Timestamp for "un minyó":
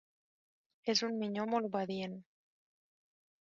1.07-1.45